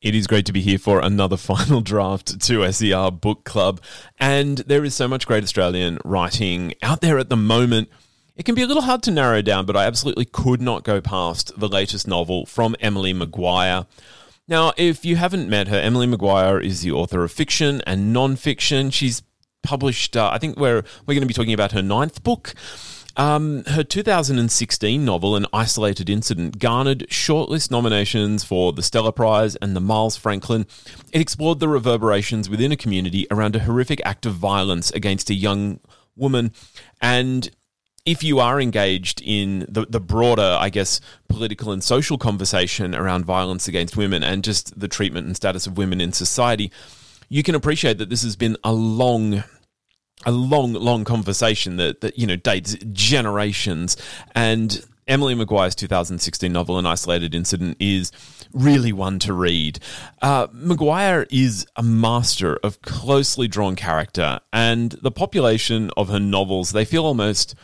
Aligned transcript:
It 0.00 0.14
is 0.14 0.28
great 0.28 0.46
to 0.46 0.52
be 0.52 0.60
here 0.60 0.78
for 0.78 1.00
another 1.00 1.36
final 1.36 1.80
draft 1.80 2.38
2SER 2.38 3.20
Book 3.20 3.42
Club. 3.42 3.80
And 4.18 4.58
there 4.58 4.84
is 4.84 4.94
so 4.94 5.08
much 5.08 5.26
great 5.26 5.42
Australian 5.42 5.98
writing 6.04 6.74
out 6.84 7.00
there 7.00 7.18
at 7.18 7.28
the 7.28 7.36
moment. 7.36 7.88
It 8.36 8.44
can 8.44 8.54
be 8.54 8.62
a 8.62 8.66
little 8.68 8.84
hard 8.84 9.02
to 9.04 9.10
narrow 9.10 9.42
down, 9.42 9.66
but 9.66 9.76
I 9.76 9.86
absolutely 9.86 10.24
could 10.24 10.62
not 10.62 10.84
go 10.84 11.00
past 11.00 11.58
the 11.58 11.68
latest 11.68 12.06
novel 12.06 12.46
from 12.46 12.76
Emily 12.78 13.12
Maguire. 13.12 13.86
Now, 14.46 14.72
if 14.76 15.04
you 15.04 15.16
haven't 15.16 15.50
met 15.50 15.66
her, 15.66 15.76
Emily 15.76 16.06
Maguire 16.06 16.60
is 16.60 16.82
the 16.82 16.92
author 16.92 17.24
of 17.24 17.32
fiction 17.32 17.82
and 17.84 18.12
non-fiction. 18.12 18.90
She's 18.90 19.24
published, 19.64 20.16
uh, 20.16 20.30
I 20.32 20.38
think 20.38 20.56
we're, 20.56 20.84
we're 21.06 21.14
going 21.14 21.22
to 21.22 21.26
be 21.26 21.34
talking 21.34 21.52
about 21.52 21.72
her 21.72 21.82
ninth 21.82 22.22
book. 22.22 22.54
Um, 23.18 23.64
her 23.64 23.82
2016 23.82 25.04
novel, 25.04 25.34
An 25.34 25.44
Isolated 25.52 26.08
Incident, 26.08 26.60
garnered 26.60 27.00
shortlist 27.08 27.68
nominations 27.68 28.44
for 28.44 28.72
the 28.72 28.82
Stella 28.82 29.12
Prize 29.12 29.56
and 29.56 29.74
the 29.74 29.80
Miles 29.80 30.16
Franklin. 30.16 30.66
It 31.12 31.20
explored 31.20 31.58
the 31.58 31.68
reverberations 31.68 32.48
within 32.48 32.70
a 32.70 32.76
community 32.76 33.26
around 33.28 33.56
a 33.56 33.60
horrific 33.60 34.00
act 34.04 34.24
of 34.24 34.34
violence 34.34 34.92
against 34.92 35.30
a 35.30 35.34
young 35.34 35.80
woman. 36.14 36.52
And 37.02 37.50
if 38.06 38.22
you 38.22 38.38
are 38.38 38.60
engaged 38.60 39.20
in 39.20 39.66
the, 39.68 39.84
the 39.84 40.00
broader, 40.00 40.56
I 40.60 40.70
guess, 40.70 41.00
political 41.28 41.72
and 41.72 41.82
social 41.82 42.18
conversation 42.18 42.94
around 42.94 43.24
violence 43.24 43.66
against 43.66 43.96
women 43.96 44.22
and 44.22 44.44
just 44.44 44.78
the 44.78 44.86
treatment 44.86 45.26
and 45.26 45.34
status 45.34 45.66
of 45.66 45.76
women 45.76 46.00
in 46.00 46.12
society, 46.12 46.70
you 47.28 47.42
can 47.42 47.56
appreciate 47.56 47.98
that 47.98 48.10
this 48.10 48.22
has 48.22 48.36
been 48.36 48.56
a 48.62 48.72
long 48.72 49.42
a 50.28 50.30
long, 50.30 50.74
long 50.74 51.04
conversation 51.04 51.76
that, 51.78 52.02
that 52.02 52.18
you 52.18 52.26
know 52.26 52.36
dates 52.36 52.76
generations. 52.92 53.96
And 54.34 54.84
Emily 55.08 55.34
Maguire's 55.34 55.74
2016 55.74 56.52
novel, 56.52 56.78
An 56.78 56.84
Isolated 56.84 57.34
Incident, 57.34 57.78
is 57.80 58.12
really 58.52 58.92
one 58.92 59.18
to 59.20 59.32
read. 59.32 59.80
Uh, 60.20 60.48
Maguire 60.52 61.26
is 61.30 61.66
a 61.76 61.82
master 61.82 62.58
of 62.62 62.82
closely 62.82 63.48
drawn 63.48 63.74
character, 63.74 64.40
and 64.52 64.92
the 65.00 65.10
population 65.10 65.90
of 65.96 66.10
her 66.10 66.20
novels, 66.20 66.72
they 66.72 66.84
feel 66.84 67.06
almost 67.06 67.54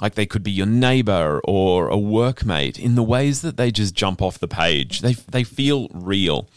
like 0.00 0.14
they 0.14 0.26
could 0.26 0.44
be 0.44 0.52
your 0.52 0.66
neighbor 0.66 1.40
or 1.42 1.88
a 1.88 1.96
workmate 1.96 2.78
in 2.78 2.94
the 2.94 3.02
ways 3.02 3.42
that 3.42 3.56
they 3.56 3.72
just 3.72 3.94
jump 3.94 4.22
off 4.22 4.38
the 4.38 4.48
page. 4.48 5.00
They, 5.00 5.14
they 5.14 5.42
feel 5.42 5.88
real. 5.92 6.48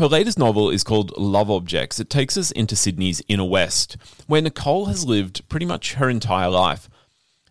Her 0.00 0.08
latest 0.08 0.38
novel 0.38 0.70
is 0.70 0.82
called 0.82 1.14
Love 1.18 1.50
Objects. 1.50 2.00
It 2.00 2.08
takes 2.08 2.38
us 2.38 2.50
into 2.52 2.74
Sydney's 2.74 3.20
inner 3.28 3.44
west, 3.44 3.98
where 4.26 4.40
Nicole 4.40 4.86
has 4.86 5.04
lived 5.04 5.46
pretty 5.50 5.66
much 5.66 5.92
her 5.92 6.08
entire 6.08 6.48
life. 6.48 6.88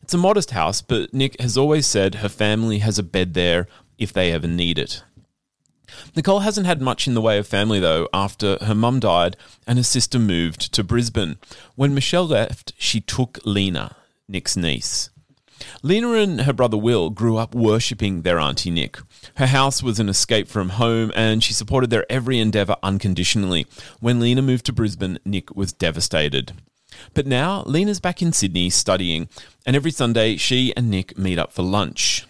It's 0.02 0.16
a 0.16 0.18
modest 0.18 0.50
house, 0.50 0.82
but 0.82 1.14
Nick 1.14 1.40
has 1.40 1.60
always 1.60 1.86
said 1.86 2.16
her 2.16 2.28
family 2.28 2.80
has 2.80 2.98
a 2.98 3.04
bed 3.04 3.36
there 3.36 3.68
if 4.00 4.12
they 4.12 4.32
ever 4.32 4.48
need 4.48 4.80
it. 4.80 5.04
Nicole 6.16 6.40
hasn't 6.40 6.66
had 6.66 6.82
much 6.82 7.08
in 7.08 7.14
the 7.14 7.22
way 7.22 7.38
of 7.38 7.46
family, 7.46 7.80
though, 7.80 8.10
after 8.12 8.58
her 8.64 8.74
mum 8.74 9.00
died 9.00 9.38
and 9.68 9.78
her 9.78 9.84
sister 9.84 10.18
moved 10.18 10.74
to 10.74 10.84
Brisbane. 10.84 11.38
When 11.76 11.94
Michelle 11.94 12.26
left, 12.26 12.74
she 12.80 13.00
took 13.00 13.38
Lena, 13.46 13.96
Nick's 14.28 14.58
niece. 14.58 15.12
Lena 15.84 16.12
and 16.14 16.42
her 16.42 16.54
brother 16.54 16.78
Will 16.78 17.10
grew 17.10 17.38
up 17.38 17.54
worshipping 17.56 18.22
their 18.22 18.40
Auntie 18.40 18.72
Nick. 18.72 19.00
Her 19.36 19.48
house 19.48 19.82
was 19.84 20.00
an 20.00 20.10
escape 20.10 20.48
from 20.48 20.70
home, 20.70 21.12
and 21.16 21.44
she 21.44 21.54
supported 21.54 21.90
their 21.90 22.10
every 22.12 22.40
endeavour 22.40 22.76
unconditionally. 22.84 23.66
When 24.00 24.20
Lena 24.20 24.42
moved 24.42 24.66
to 24.66 24.74
Brisbane, 24.74 25.20
Nick 25.26 25.56
was 25.56 25.74
devastated. 25.74 26.54
But 27.14 27.28
now, 27.28 27.64
Lena's 27.64 28.00
back 28.00 28.22
in 28.22 28.34
Sydney 28.34 28.70
studying, 28.70 29.30
and 29.66 29.76
every 29.76 29.92
Sunday 29.92 30.38
she 30.38 30.74
and 30.76 30.90
Nick 30.90 31.18
meet 31.18 31.40
up 31.40 31.52
for 31.52 31.64
lunch. 31.64 32.26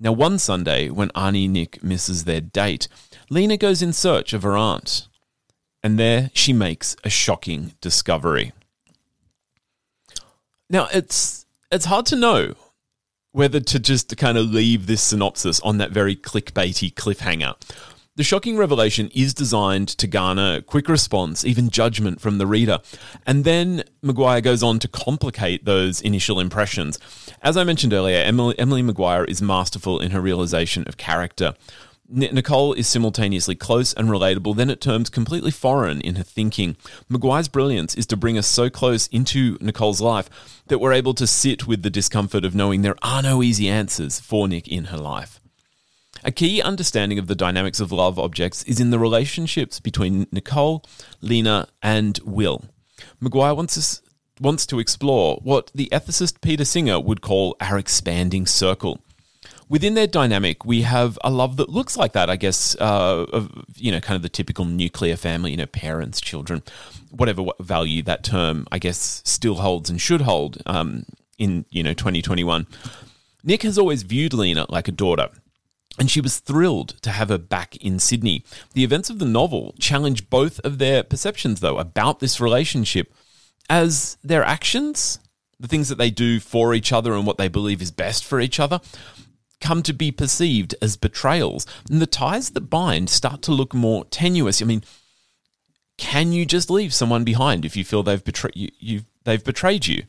Now, 0.00 0.12
one 0.12 0.38
Sunday, 0.38 0.90
when 0.90 1.10
Auntie 1.10 1.48
Nick 1.48 1.82
misses 1.82 2.24
their 2.24 2.40
date, 2.40 2.88
Lena 3.30 3.56
goes 3.56 3.82
in 3.82 3.92
search 3.92 4.32
of 4.32 4.44
her 4.44 4.56
aunt. 4.56 5.08
And 5.82 5.98
there 5.98 6.30
she 6.34 6.52
makes 6.52 6.96
a 7.04 7.10
shocking 7.10 7.72
discovery. 7.80 8.52
Now, 10.70 10.88
it's 10.92 11.46
it's 11.70 11.86
hard 11.86 12.06
to 12.06 12.16
know 12.16 12.54
whether 13.32 13.60
to 13.60 13.78
just 13.78 14.16
kind 14.16 14.38
of 14.38 14.46
leave 14.46 14.86
this 14.86 15.02
synopsis 15.02 15.60
on 15.60 15.78
that 15.78 15.90
very 15.90 16.16
clickbaity 16.16 16.92
cliffhanger. 16.94 17.54
The 18.18 18.24
shocking 18.24 18.56
revelation 18.56 19.10
is 19.14 19.32
designed 19.32 19.86
to 19.90 20.08
garner 20.08 20.60
quick 20.60 20.88
response, 20.88 21.44
even 21.44 21.70
judgment 21.70 22.20
from 22.20 22.38
the 22.38 22.48
reader. 22.48 22.80
And 23.24 23.44
then 23.44 23.84
Maguire 24.02 24.40
goes 24.40 24.60
on 24.60 24.80
to 24.80 24.88
complicate 24.88 25.64
those 25.64 26.00
initial 26.00 26.40
impressions. 26.40 26.98
As 27.42 27.56
I 27.56 27.62
mentioned 27.62 27.92
earlier, 27.92 28.18
Emily, 28.18 28.58
Emily 28.58 28.82
Maguire 28.82 29.24
is 29.24 29.40
masterful 29.40 30.00
in 30.00 30.10
her 30.10 30.20
realization 30.20 30.82
of 30.88 30.96
character. 30.96 31.54
Nicole 32.10 32.72
is 32.72 32.88
simultaneously 32.88 33.54
close 33.54 33.92
and 33.92 34.08
relatable, 34.08 34.56
then 34.56 34.70
at 34.70 34.80
terms 34.80 35.10
completely 35.10 35.50
foreign 35.50 36.00
in 36.00 36.16
her 36.16 36.22
thinking. 36.22 36.76
Maguire's 37.08 37.48
brilliance 37.48 37.94
is 37.94 38.06
to 38.06 38.16
bring 38.16 38.38
us 38.38 38.46
so 38.46 38.70
close 38.70 39.08
into 39.08 39.58
Nicole's 39.60 40.00
life 40.00 40.30
that 40.68 40.78
we're 40.78 40.94
able 40.94 41.12
to 41.14 41.26
sit 41.26 41.66
with 41.66 41.82
the 41.82 41.90
discomfort 41.90 42.46
of 42.46 42.54
knowing 42.54 42.80
there 42.80 42.96
are 43.02 43.20
no 43.20 43.42
easy 43.42 43.68
answers 43.68 44.20
for 44.20 44.48
Nick 44.48 44.66
in 44.68 44.86
her 44.86 44.96
life. 44.96 45.38
A 46.24 46.32
key 46.32 46.62
understanding 46.62 47.18
of 47.18 47.26
the 47.26 47.34
dynamics 47.34 47.78
of 47.78 47.92
love 47.92 48.18
objects 48.18 48.62
is 48.64 48.80
in 48.80 48.90
the 48.90 48.98
relationships 48.98 49.78
between 49.78 50.26
Nicole, 50.32 50.84
Lena, 51.20 51.68
and 51.82 52.18
Will. 52.24 52.64
Maguire 53.20 53.54
wants 53.54 53.76
us 53.76 54.02
wants 54.40 54.66
to 54.66 54.78
explore 54.78 55.40
what 55.42 55.70
the 55.74 55.88
ethicist 55.90 56.40
Peter 56.40 56.64
Singer 56.64 57.00
would 57.00 57.20
call 57.20 57.56
our 57.60 57.76
expanding 57.76 58.46
circle 58.46 59.02
within 59.68 59.94
their 59.94 60.06
dynamic, 60.06 60.64
we 60.64 60.82
have 60.82 61.18
a 61.22 61.30
love 61.30 61.56
that 61.56 61.68
looks 61.68 61.96
like 61.96 62.12
that, 62.12 62.30
I 62.30 62.36
guess, 62.36 62.76
uh, 62.80 63.26
of, 63.32 63.64
you 63.76 63.92
know, 63.92 64.00
kind 64.00 64.16
of 64.16 64.22
the 64.22 64.28
typical 64.28 64.64
nuclear 64.64 65.16
family, 65.16 65.50
you 65.50 65.56
know, 65.56 65.66
parents, 65.66 66.20
children, 66.20 66.62
whatever 67.10 67.44
value 67.60 68.02
that 68.02 68.24
term, 68.24 68.66
I 68.72 68.78
guess, 68.78 69.22
still 69.24 69.56
holds 69.56 69.90
and 69.90 70.00
should 70.00 70.22
hold 70.22 70.62
um, 70.66 71.04
in, 71.38 71.64
you 71.70 71.82
know, 71.82 71.94
2021. 71.94 72.66
Nick 73.44 73.62
has 73.62 73.78
always 73.78 74.02
viewed 74.02 74.34
Lena 74.34 74.66
like 74.68 74.88
a 74.88 74.92
daughter. 74.92 75.28
And 75.98 76.08
she 76.08 76.20
was 76.20 76.38
thrilled 76.38 76.90
to 77.02 77.10
have 77.10 77.28
her 77.28 77.38
back 77.38 77.74
in 77.76 77.98
Sydney. 77.98 78.44
The 78.72 78.84
events 78.84 79.10
of 79.10 79.18
the 79.18 79.24
novel 79.24 79.74
challenge 79.80 80.30
both 80.30 80.60
of 80.60 80.78
their 80.78 81.02
perceptions, 81.02 81.58
though, 81.58 81.78
about 81.78 82.20
this 82.20 82.40
relationship 82.40 83.12
as 83.68 84.16
their 84.22 84.44
actions, 84.44 85.18
the 85.58 85.66
things 85.66 85.88
that 85.88 85.98
they 85.98 86.10
do 86.10 86.38
for 86.38 86.72
each 86.72 86.92
other 86.92 87.14
and 87.14 87.26
what 87.26 87.36
they 87.36 87.48
believe 87.48 87.82
is 87.82 87.90
best 87.90 88.24
for 88.24 88.40
each 88.40 88.60
other, 88.60 88.80
come 89.60 89.82
to 89.82 89.92
be 89.92 90.10
perceived 90.10 90.74
as 90.80 90.96
betrayals. 90.96 91.66
And 91.90 92.00
the 92.00 92.06
ties 92.06 92.50
that 92.50 92.70
bind 92.70 93.10
start 93.10 93.42
to 93.42 93.52
look 93.52 93.74
more 93.74 94.04
tenuous. 94.06 94.62
I 94.62 94.64
mean, 94.64 94.82
can 95.96 96.32
you 96.32 96.46
just 96.46 96.70
leave 96.70 96.94
someone 96.94 97.24
behind 97.24 97.64
if 97.64 97.76
you 97.76 97.84
feel 97.84 98.02
they've 98.02 98.24
betrayed 98.24 98.56
you, 98.56 98.68
you 98.78 99.00
they've 99.24 99.42
betrayed 99.42 99.86
you? 99.86 100.04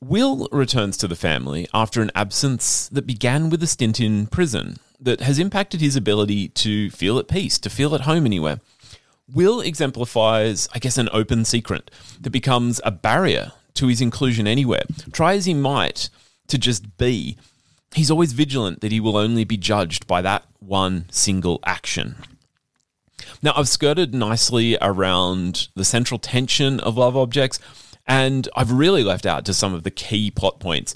Will 0.00 0.48
returns 0.52 0.98
to 0.98 1.08
the 1.08 1.16
family 1.16 1.66
after 1.72 2.02
an 2.02 2.10
absence 2.14 2.88
that 2.88 3.06
began 3.06 3.48
with 3.48 3.62
a 3.62 3.66
stint 3.66 4.00
in 4.00 4.26
prison 4.26 4.76
that 5.00 5.20
has 5.20 5.38
impacted 5.38 5.80
his 5.80 5.96
ability 5.96 6.48
to 6.48 6.90
feel 6.90 7.18
at 7.18 7.28
peace, 7.28 7.58
to 7.58 7.70
feel 7.70 7.94
at 7.94 8.02
home 8.02 8.26
anywhere. 8.26 8.60
Will 9.32 9.60
exemplifies, 9.60 10.68
I 10.74 10.78
guess, 10.78 10.98
an 10.98 11.08
open 11.12 11.44
secret 11.44 11.90
that 12.20 12.30
becomes 12.30 12.80
a 12.84 12.90
barrier 12.90 13.52
to 13.74 13.86
his 13.86 14.00
inclusion 14.00 14.46
anywhere. 14.46 14.82
Try 15.12 15.34
as 15.34 15.46
he 15.46 15.54
might 15.54 16.10
to 16.48 16.58
just 16.58 16.98
be, 16.98 17.38
he's 17.94 18.10
always 18.10 18.32
vigilant 18.32 18.80
that 18.80 18.92
he 18.92 19.00
will 19.00 19.16
only 19.16 19.44
be 19.44 19.56
judged 19.56 20.06
by 20.06 20.22
that 20.22 20.44
one 20.58 21.06
single 21.10 21.60
action. 21.64 22.16
Now, 23.42 23.52
I've 23.56 23.68
skirted 23.68 24.14
nicely 24.14 24.76
around 24.80 25.68
the 25.74 25.84
central 25.84 26.18
tension 26.18 26.80
of 26.80 26.96
Love 26.96 27.16
Objects, 27.16 27.58
and 28.06 28.48
I've 28.56 28.72
really 28.72 29.02
left 29.02 29.26
out 29.26 29.44
to 29.46 29.54
some 29.54 29.74
of 29.74 29.82
the 29.82 29.90
key 29.90 30.30
plot 30.30 30.60
points 30.60 30.94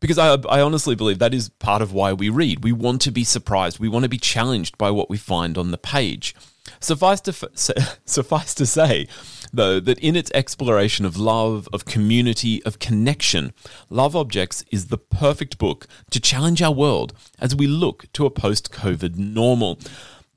because 0.00 0.18
I, 0.18 0.34
I 0.48 0.60
honestly 0.60 0.94
believe 0.94 1.18
that 1.18 1.34
is 1.34 1.48
part 1.48 1.82
of 1.82 1.92
why 1.92 2.12
we 2.12 2.28
read. 2.28 2.62
We 2.62 2.72
want 2.72 3.00
to 3.02 3.10
be 3.10 3.24
surprised, 3.24 3.78
we 3.78 3.88
want 3.88 4.04
to 4.04 4.08
be 4.08 4.18
challenged 4.18 4.78
by 4.78 4.90
what 4.90 5.10
we 5.10 5.16
find 5.16 5.58
on 5.58 5.70
the 5.70 5.78
page. 5.78 6.34
Suffice 6.80 7.20
to, 7.22 7.30
f- 7.30 8.00
suffice 8.04 8.54
to 8.54 8.66
say, 8.66 9.08
though, 9.52 9.80
that 9.80 9.98
in 9.98 10.16
its 10.16 10.30
exploration 10.34 11.04
of 11.04 11.16
love, 11.16 11.68
of 11.72 11.84
community, 11.84 12.62
of 12.64 12.78
connection, 12.78 13.52
Love 13.88 14.14
Objects 14.14 14.64
is 14.70 14.86
the 14.86 14.98
perfect 14.98 15.58
book 15.58 15.86
to 16.10 16.20
challenge 16.20 16.62
our 16.62 16.72
world 16.72 17.14
as 17.38 17.54
we 17.54 17.66
look 17.66 18.12
to 18.12 18.26
a 18.26 18.30
post 18.30 18.72
COVID 18.72 19.16
normal. 19.16 19.78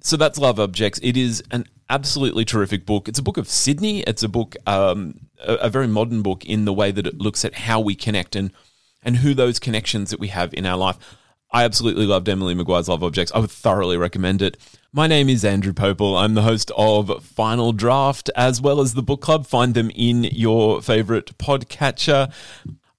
So 0.01 0.17
that's 0.17 0.39
Love 0.39 0.59
Objects. 0.59 0.99
It 1.03 1.15
is 1.15 1.43
an 1.51 1.65
absolutely 1.89 2.45
terrific 2.45 2.85
book. 2.85 3.07
It's 3.07 3.19
a 3.19 3.23
book 3.23 3.37
of 3.37 3.47
Sydney. 3.47 4.01
It's 4.01 4.23
a 4.23 4.29
book, 4.29 4.55
um, 4.65 5.19
a, 5.45 5.55
a 5.55 5.69
very 5.69 5.87
modern 5.87 6.21
book 6.21 6.45
in 6.45 6.65
the 6.65 6.73
way 6.73 6.91
that 6.91 7.05
it 7.05 7.19
looks 7.19 7.45
at 7.45 7.53
how 7.53 7.79
we 7.79 7.93
connect 7.93 8.35
and 8.35 8.51
and 9.03 9.17
who 9.17 9.33
those 9.33 9.59
connections 9.59 10.09
that 10.11 10.19
we 10.19 10.27
have 10.29 10.53
in 10.53 10.65
our 10.65 10.77
life. 10.77 10.97
I 11.53 11.65
absolutely 11.65 12.05
loved 12.05 12.29
Emily 12.29 12.53
Maguire's 12.53 12.87
Love 12.87 13.03
Objects. 13.03 13.31
I 13.33 13.39
would 13.39 13.51
thoroughly 13.51 13.97
recommend 13.97 14.41
it. 14.41 14.57
My 14.93 15.05
name 15.07 15.27
is 15.27 15.43
Andrew 15.43 15.73
Popel. 15.73 16.17
I'm 16.17 16.33
the 16.33 16.43
host 16.43 16.71
of 16.77 17.23
Final 17.25 17.73
Draft 17.73 18.29
as 18.37 18.61
well 18.61 18.79
as 18.79 18.93
the 18.93 19.03
book 19.03 19.21
club. 19.21 19.45
Find 19.45 19.73
them 19.73 19.91
in 19.93 20.23
your 20.25 20.81
favorite 20.81 21.37
podcatcher. 21.37 22.31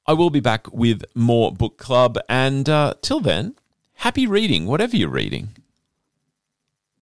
I 0.07 0.13
will 0.13 0.31
be 0.31 0.41
back 0.41 0.71
with 0.73 1.05
more 1.15 1.51
book 1.51 1.79
club. 1.79 2.19
And 2.29 2.69
uh, 2.69 2.95
till 3.01 3.21
then, 3.21 3.55
happy 3.95 4.27
reading, 4.27 4.67
whatever 4.67 4.97
you're 4.97 5.09
reading. 5.09 5.51